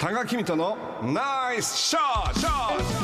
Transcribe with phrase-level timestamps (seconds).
[0.00, 2.99] 多賀君とのナイスショット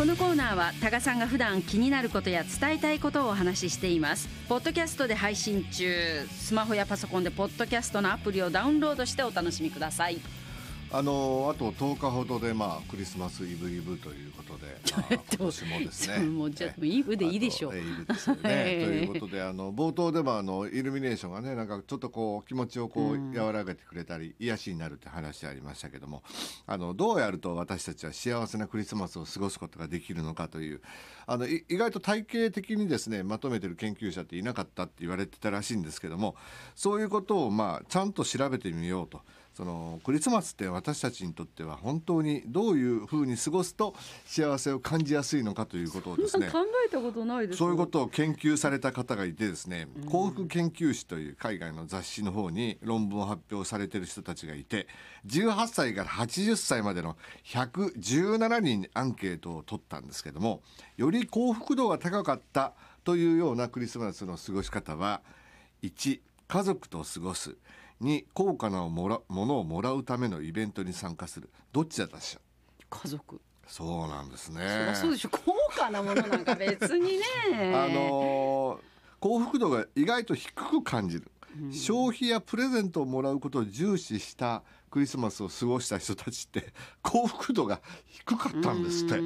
[0.00, 4.30] このコーナーは多賀さんが普段気になることや伝えたいことをお話ししています。
[4.48, 6.26] ポッドキャストで配信中。
[6.30, 10.18] スマホやパソコンでポッドキャストのアプリをダウンロードしてお楽しみください。
[10.92, 16.18] あのあと10日ほどでまあクリスマスイブイブということで、 まあ、今年もですね。
[16.26, 17.78] もうじゃあイブでいいでしょう。
[17.78, 19.06] イブですよね、 ええ。
[19.06, 26.24] ということであの冒頭でもあのイルミネーションがねなんかちょっとこう気持ちをこう和らげてくれたり、癒しになるって話ありましたけども
[26.66, 30.80] あのどうやると私たちは幸せなクリスマスを過ごすことができるのかという
[31.28, 36.34] あのい意外と体系的にですねまとめてる研究者っていなかったって言われてたらしいんですけども
[36.74, 39.20] そういうことをまあちゃんと調べてみようと。
[39.60, 43.94] そのクリスマスって私たちにとっては本当にどういうふうに過ごすと
[44.24, 47.58] 幸せを感じやすいのかということをですね考えたことないです。
[47.58, 54.86] そういうことを研究された方がいてですね幸福研究士という海外の雑誌の方に論文を発表されている人たちがいて
[55.26, 60.62] 18歳から80歳までの117人にアンケートを取ったんですけども
[60.96, 62.72] より幸福度が高かった
[63.04, 65.20] というようなクリスマスの過ごし方は
[65.82, 67.56] 1家族と過ごす
[68.02, 71.50] 2高価なもらものをもらうためのイベントに参加する。
[71.72, 72.40] どっちだったでしょ？
[72.80, 73.40] う家族。
[73.66, 74.92] そうなんですね。
[74.94, 75.28] そうでしょ。
[75.30, 77.24] 高価なものなんか別にね。
[77.76, 81.30] あのー幸福度が意外と低く感じる、
[81.70, 86.72] 消費やプレゼントをもらうことを重視したクリスマスを過ごした人たちって
[87.04, 89.16] 幸福度が低かったんですって。
[89.16, 89.20] で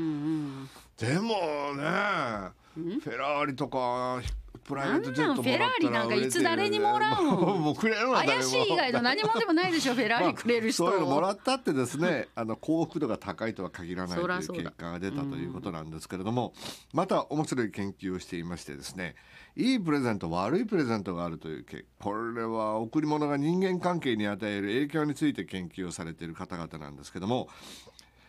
[1.21, 1.29] も
[1.77, 4.21] ねフェラーリとか
[4.65, 7.37] プライベートジェットもらったらフェラーリなんかいつ誰にもらうの？
[7.59, 8.43] もうくれるわ誰も。
[8.43, 16.55] 怪しい以外の何もでもないでしょフェラーリ くれる人、まあそういうのもらったってですね あの幸福度が高いとは限らないという結果が出たということなんですけれども
[16.93, 19.15] また面白い研究をしていましてですね
[19.57, 27.49] いいプレゼント悪いプレゼントがあるという結これは贈り物が人間関係に与える影響について研究をされている方々なんですけども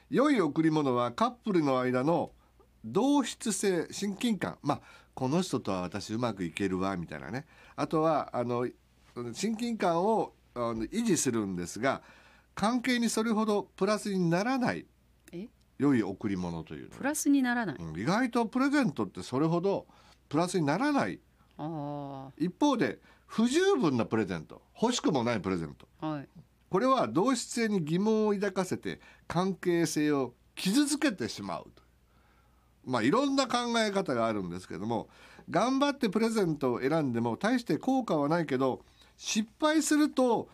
[0.10, 2.32] 良い贈り物はカップルの間の
[2.84, 4.60] 同質性親近感。
[4.62, 4.82] まあ
[5.16, 7.48] この人とは私うまくいけるわみたいなね。
[7.76, 8.68] あとはあの
[9.34, 12.02] 親近感を維持するんですが
[12.54, 14.86] 関係にそれほどプラスにならない
[15.32, 15.48] え？
[15.78, 19.88] 良い贈り物というのプラスにならない、うん意外とプレゼントってそれほど
[20.30, 21.20] プラスにならない。
[21.58, 25.88] あ一方で不十分なプレゼント欲しくもないプレゼント。
[26.02, 26.30] あはい。
[26.70, 31.84] これは同質性に疑問を抱かせて関係性を傷つけてしまうと
[32.86, 35.10] まあいろんな考え方があるんですけども
[35.50, 38.82] 頑張ってプレゼントを選んでも大して効果はないけど
[39.18, 40.50] 失敗すると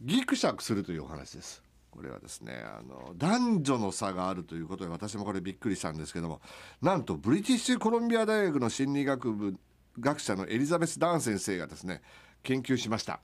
[0.00, 1.62] ギクシャクするというお話です。
[1.90, 6.40] これはですねあの男女の差があるということで私もこれびっくりしたんですけども
[6.82, 9.56] なんとブリティッシュコロンビア大学の心理学部
[10.00, 12.02] 学者のエリザベス・ダーン先生がですね
[12.42, 13.20] 研究しました。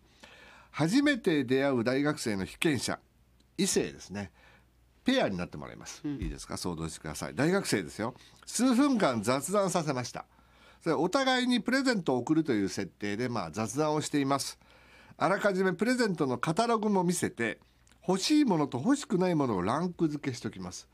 [0.70, 3.00] 初めて出会う大学生の被験者
[3.58, 4.30] 異性ですね
[5.04, 6.56] ペアになってもらいます、いいですか？
[6.56, 7.34] 想像してください。
[7.34, 8.14] 大学生ですよ。
[8.46, 10.26] 数分間雑談させました。
[10.82, 14.58] それお互いにプレゼントを送るという設定でまあ雑談をしています。
[15.16, 17.60] あらかじめプレゼントのカタログも見せて
[18.08, 20.88] 欲しいものと欲しくないものをランク付けしておきます。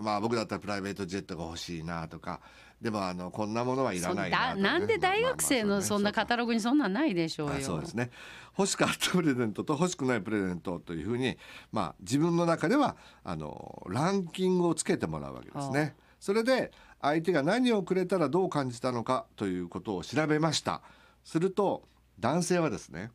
[0.00, 2.40] まあ僕だったらプライベートジェットが欲しいなとか
[2.80, 7.54] でもあのこんなものはいらそないなね、だなんで大学生のそんなカタログにそんなんないでしょうよ。
[7.56, 8.10] あそうですね
[8.56, 11.36] 欲しかったプレゼントと欲しくないプレゼントというふうに、
[11.72, 15.96] まあ、自分の中ではあのランキングをつけてもらうわけですはね。
[16.20, 20.82] それで相手が何をくれたらどう感じたのかということを調べました。
[21.24, 21.82] すると
[22.18, 23.10] 男性はですね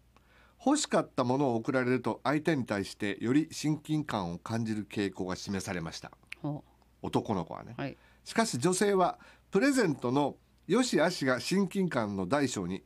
[0.65, 6.63] 欲しかったものを贈られると相手に対してより親近感を感じる傾向が示されましたほ
[7.01, 7.75] 男の子はね。
[7.77, 7.97] うはい。
[8.23, 9.19] しかし女性は
[9.53, 12.81] プレゼントの良し悪しが親近感の大小に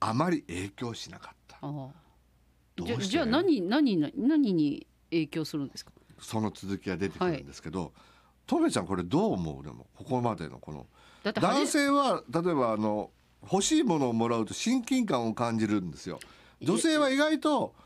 [0.00, 1.58] あまり影響しなかった。
[1.62, 1.90] あ
[2.76, 5.92] じゃじゃあ何何何何に影響するんですか？
[6.20, 7.92] その続きが出てくるんですけど、
[8.48, 9.62] トメちゃんこれどう思う？
[9.62, 10.86] でもここまでのこの。
[11.22, 13.12] 男性は例えばあの
[13.44, 16.18] 欲しいものをもらうと親近感を感じるんですよ。
[16.60, 17.76] 女性は意外と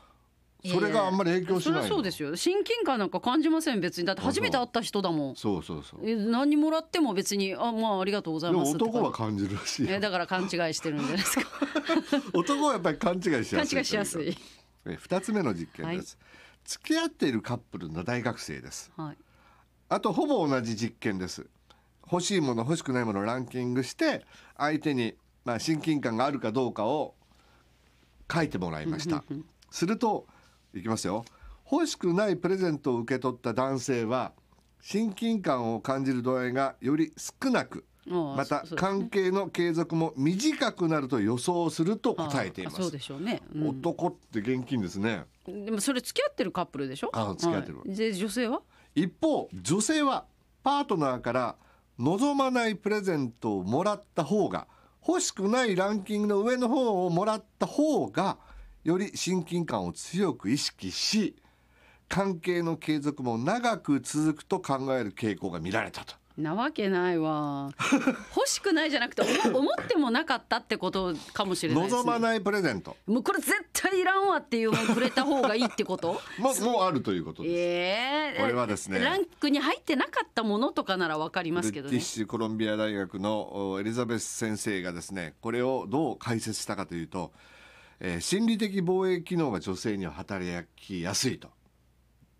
[0.65, 1.81] それがあんまり影響しないの？
[1.81, 2.35] はそうですよ。
[2.37, 5.35] 親近感なんか感じません別にだって初めて会った人だもん。
[5.35, 8.75] そうそうそうえ何もらっても別にあまあありがとうございます。
[8.75, 11.47] 男は感じるらしいえだから勘違いしてるんじゃないですか。
[12.33, 14.37] 男はやっぱり勘違いしやすい勘違いしやすい。
[14.85, 16.17] え二つ目の実験です、
[16.63, 19.17] 付き合っているカップルの大学生ですはい。
[19.89, 21.45] あとほぼ同じ実験です
[22.09, 24.25] 欲しいもの欲しくないものをランキングして
[24.57, 25.15] 相手に
[25.45, 27.15] まあ親近感があるかどうかを
[28.31, 29.23] 書いてもらいました
[29.71, 30.25] すると
[30.73, 31.23] いきますよ。
[31.71, 34.33] 欲しくないプレゼントを受け取った男性は
[34.81, 42.81] 親近感を感じる度合いがより少なくまた関係の継続も短くなると予想すると答えています。
[42.81, 43.69] そうでしょうね、うん。
[43.69, 45.23] 男って現金ですね。
[45.47, 47.09] でもそれ付き合ってるカップルでしょ？
[47.13, 47.95] あ付き合ってるはい。
[47.95, 48.61] で女性は？
[48.93, 50.25] 一方女性は
[50.63, 51.55] パートナーから
[51.97, 54.67] 望まないプレゼントをもらった方が
[55.07, 58.37] 欲しくないランキングの上の方をもらった方が
[58.83, 61.35] より親近感を強く意識し
[62.09, 66.15] 関係の継続も長く続くと考える傾向が見られたと。
[66.37, 67.71] なわけないわ。
[68.35, 72.97] 欲しくないじゃなくて思思ってもなかったってことかもしれないです、ね、望まないプレゼント。
[73.05, 76.19] もうこれ絶対いらんわっていうもんくれた方がいいってこと？
[76.39, 77.55] ももうあるということです。
[77.55, 78.41] ええ。
[78.41, 78.99] これはですね。
[78.99, 81.91] ランクに入ってなかったものとかならわかりますけどね。
[81.91, 87.31] ティッシュコロンビア大学のおエリザベス先生がですねこれをどう解説したかというと、
[88.03, 91.49] えー心理的防衛機能が女性には働きやすいと。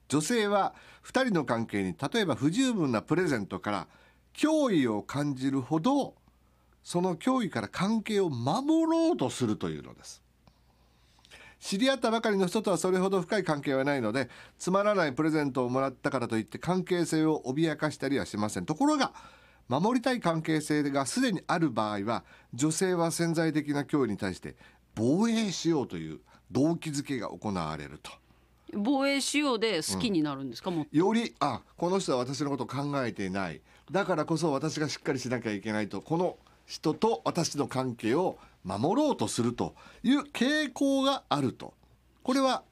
[0.09, 0.75] 女性は
[1.05, 3.87] 2人の関係に例えば不十分なプレゼントから
[4.35, 6.15] 脅威を感じるほど
[6.83, 10.21] その脅威から関係を守ろうとするというのです。
[11.61, 14.29] 知り合ったばかりの人とはそれほど深い関係はないので
[14.59, 18.65] つまらないプレゼントをもらったからといって関係性を脅かしたりはしません。
[18.65, 19.13] ところが
[19.69, 24.57] 守りたい関係性がすでにある場合は女性は潜在的な脅威に対して
[24.95, 26.19] 防衛しようという
[26.51, 28.11] 動機づけが行われると。
[28.75, 30.97] 防衛しようで好きになるんですか、もう。
[30.97, 33.61] よりあこの人は私のことを考えていない。
[33.91, 36.01] だからこそ私がしっかりしなきゃいけないと。
[36.01, 41.73] この人と私の関係を守ろうとするという傾向があると。
[42.23, 42.63] これは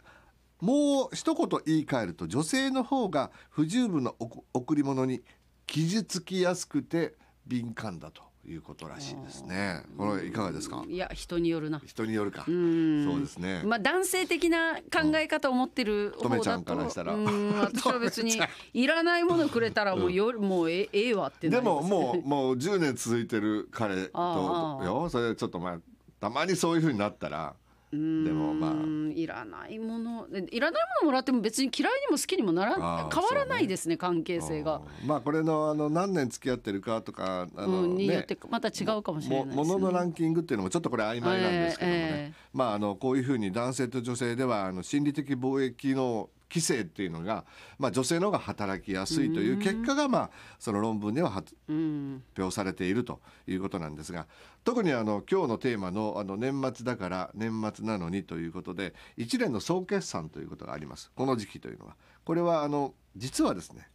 [0.62, 5.22] もう一言言い換えると女性の方が不十分な贈贈り物に
[5.66, 7.16] 傷つきやすくて
[7.48, 9.84] 敏感だということらしいですね。
[9.98, 10.84] これいかがですか？
[10.88, 11.82] いや人によるな。
[11.86, 12.42] 人によるか。
[12.50, 13.06] ん。
[13.06, 13.62] そうですね。
[13.66, 17.14] まあ男性的な考え方を持ってる方だと、とめちゃんからしたら。
[17.14, 18.40] うん私は別に
[18.74, 25.80] いらないものくれたらもうよ、もうえええわってなでももうもう10年続いてる彼とよそれちょっとまあ
[26.20, 27.56] たまにそういう風になったら
[27.92, 28.72] でもまあ。
[28.72, 30.28] うんいらないもの。
[30.30, 34.82] いらないものもらっても別に嫌いにも好きにもなら変わらないですね関係性が。
[35.02, 39.64] うんまあこれのあの何年付き合ってるかとかあの、うん、によっねてまた違うかもしれないです、ね。
[39.64, 42.34] ももののランキングっていうのもちょっとこれ曖昧なんですけどもね、ええ。
[42.54, 47.46] まああのこういうふうに男性と女性ではあの心理的貿易の規制っていうのが、
[47.80, 54.28] まあ、女性の方が働きやすいという結果が、まあ、その論文では発うん、表されているということなんですが
[54.64, 61.12] 特にあの今日のテーマのあの年末だから年末なのにということで一連の総決算ということがあります。
[61.16, 61.96] この時期というのは。
[62.26, 63.88] これはあの実はですね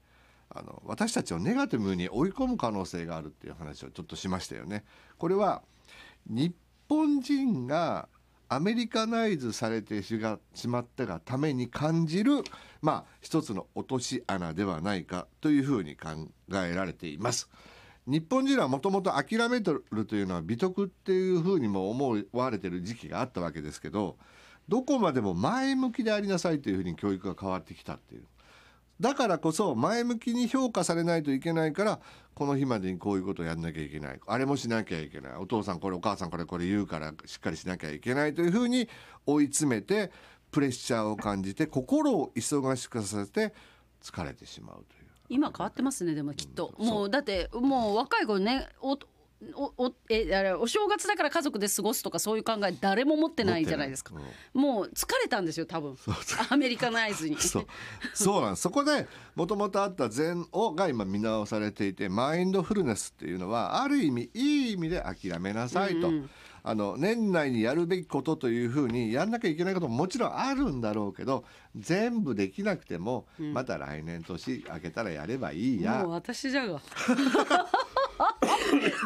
[0.48, 4.84] あの私たちをネガティブに追い込む可能性があるっていう話をちょっとしましたよね。
[5.18, 5.62] これは
[6.26, 6.54] 日
[6.88, 8.08] 本人が
[8.48, 12.42] アメリカナイズされてしがしまったがために感じる
[12.80, 17.48] まあ一つの落とし穴ではないかというふうに考えられています。
[18.06, 24.16] 日本人はもともと諦めてるというのは美徳っていうふうにも思われてる時期があったわけですけど
[24.68, 28.24] どこまでも前向きでありなさいというふうに教育が変わってきたっていう
[29.00, 32.00] だからこそ前向きに評価されないといけないから
[32.34, 34.20] この日までにこういうことをやんなきゃいけない。
[34.26, 35.32] あれもしなきゃいけない。
[35.34, 38.88] お父さんこれお母さんこれこれ言うからしっかりしなきゃいけないというふうに
[39.26, 40.10] 追い詰めて
[40.50, 43.54] プレッシャーを感じて心を忙しくさせて
[44.02, 45.06] 疲れてしまうという。
[45.28, 48.96] 今変わってますねでもきっと、うんもうだってもう若い子ねお
[49.54, 54.22] おおえあれお正月だから家族で過ごすとかそういう考え誰も持ってないじゃないですか、うん
[54.54, 55.96] もう疲れたんですよ多分。
[56.48, 57.36] アメリカナイズに。
[57.36, 57.66] そう。
[58.14, 58.62] そうなんです。
[58.62, 66.30] そこでもともとあった禅をが今見直されていてマインドフルネスっていうのはある意味いい意味で諦めなさいと、うんうん。
[66.62, 71.44] あの年内にやるべきことというふうにやんなきゃいけないことももちろんあるんだろうけど
[71.76, 76.02] 全部できなくても、また来年年明けたらやればいいや。
[76.02, 76.80] もう私じゃが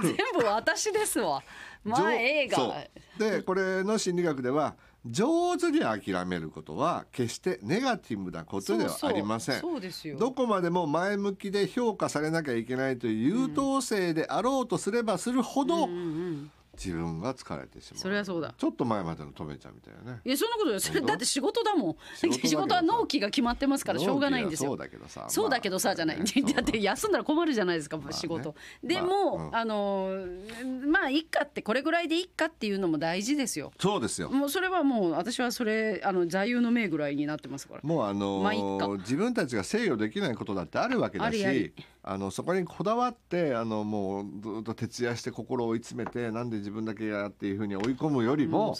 [0.02, 1.43] 全部私ですわ。
[1.85, 2.87] まあ上映画。
[3.19, 4.76] でこれの心理学では
[5.07, 9.61] 上手に諦めることは決してネガティブなことではありません。
[9.61, 10.19] そうそうそうですよ。
[10.19, 16.50] どこまでも前向きで評価されなきゃいけないという優等生であろうとすればするほど、うんうん
[16.82, 18.00] 自分が疲れてしまう。
[18.00, 18.54] それはそうだ。
[18.56, 20.20] ちょっと前までのとめちゃんみたいなね。
[20.25, 21.12] いやそんなことないそれ本当？
[21.12, 21.96] だって仕事だもん。
[22.16, 24.70] 仕事は納期が決まってますからしょうがないんですよ。
[24.70, 28.12] そうだけどさそうだけどさじゃない、まあ だって休んだら困るじゃないですか、まあね。
[28.14, 28.54] 仕事。
[28.82, 29.56] でまあも、うん。
[29.56, 33.72] あのーまあいっかってこれぐらいでいっかっていうのも大事ですよ。
[33.78, 34.30] そうですよ。
[34.30, 37.80] もうそれはもう私はそれあの座右の銘ぐらいになってますから。
[37.82, 41.72] もうあのーまあ自分たちが制御できないことだってあるわけだし
[42.02, 48.76] あのそこにこだわってあのもうずっと徹夜して心を追い詰めてなんで自分だけやっていうふうに追い込むよりも、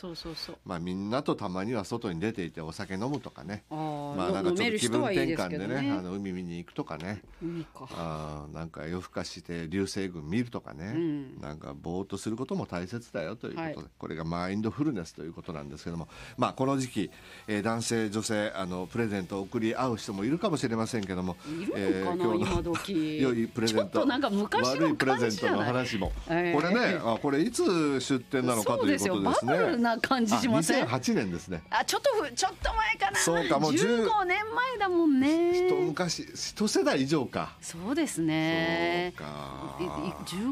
[0.65, 3.65] まあ、みんなとたまには外に出ていてお酒飲むとかね。
[3.71, 7.23] あーまあなんか飲めるちょっと気分転換でねあねの海見に行くとかね。
[7.43, 7.89] 海か。
[7.93, 11.41] あーなんか夜更かして流星群見るとかね、うん。
[11.41, 13.87] なんかぼーっとすることも大切だよということで、はい。
[13.99, 16.09] これがマインドフルネスということなんですけども。
[16.39, 17.11] まあこの時期、
[17.47, 21.37] えー男性女性あのプレゼントを送り合う人もいるかもしれませんけども。
[21.47, 23.83] いるのかな、今日の今時良いプレゼント。
[23.85, 29.57] ちょっとなんか昔悪いのプレゼントの話も、ええこれねあこれいつ出店なのかということですね。
[29.57, 30.85] ブルな感じしません？
[30.85, 31.62] あ2008年ですね。
[31.71, 33.19] あちょっとふちょっと前かな。
[33.19, 35.69] そうかもう10 15年前だもんね。
[35.69, 37.57] 一昔一世代以上か。
[37.61, 39.12] そうですね。
[39.17, 39.77] そうか。
[39.81, 39.87] いい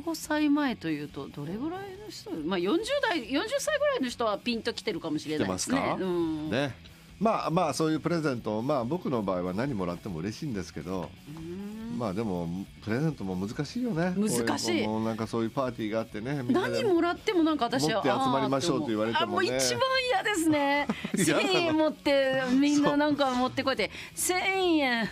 [0.00, 2.30] 15歳前というとどれぐらいの人？
[2.46, 5.76] まあ40代40歳ぐらいの人はピンときてるかもしれないですね。
[5.76, 6.50] ますか、うん。
[6.50, 6.74] ね。
[7.20, 11.67] まあまあそういうプレゼントまあ僕の場合は何もらっても嬉しいんですけどうん
[11.98, 12.48] まあでも
[12.84, 14.14] プレゼントも難しいよね。
[14.16, 14.86] 難しい。
[14.86, 16.42] もうなんかそういうパーティーがあってね。
[16.44, 19.24] みんなで何もらってもなんか私は持って集まりましょうと言われてもね。
[19.24, 20.86] あもう一番嫌ですね。
[21.18, 21.42] 嫌な。
[21.42, 24.32] の1000円持ってみんななんか持ってこいって1000
[24.78, 25.08] 円。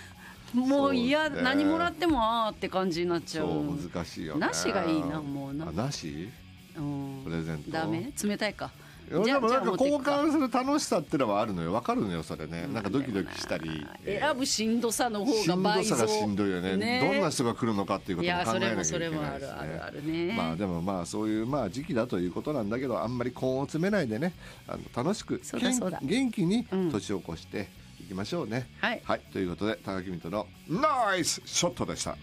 [0.55, 1.43] もう嫌そうね。
[1.43, 3.49] 何もらってもあーって感じになっちゃう。
[3.49, 4.41] 難しいよね。
[4.47, 5.69] なしがいいなもうな。
[5.69, 6.29] あなし？
[6.77, 7.23] うん。
[7.25, 7.71] プレゼント？
[7.73, 8.13] ダメ？
[8.23, 8.67] 冷たいか。
[8.67, 8.77] いや
[9.09, 11.73] でもなんか交換する楽しさってのはあるのよ。
[11.73, 12.67] わかるのよそれね。
[12.73, 13.87] なんかドキドキしたり。
[14.05, 15.97] えー選ぶしんどさの方しんどが倍増。
[15.97, 17.01] さがしんどいよね。
[17.01, 20.35] どんな人が来るのかっていうことも考えなきゃいけないですれもそれもあるあるあるね。
[20.37, 24.33] まあでもまあそういうまあ時期だということなんだけどあんまり根を詰めないでね
[24.67, 26.91] あの楽しく元元気にうん。
[26.91, 27.69] 年を越して
[28.01, 29.01] いきましょうね、はい。
[29.05, 29.21] はい。
[29.33, 32.17] ということで高木美斗のナイスショットでした